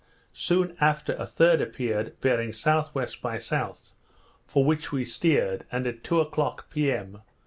Soon 0.33 0.75
after 0.81 1.13
a 1.19 1.27
third 1.27 1.61
appeared, 1.61 2.19
bearing 2.21 2.49
S.W. 2.49 3.05
by 3.21 3.35
S., 3.35 3.93
for 4.47 4.65
which 4.65 4.91
we 4.91 5.05
steered; 5.05 5.63
and 5.71 5.85
at 5.85 6.03
two 6.03 6.19
o'clock 6.19 6.71
p.m. 6.71 7.19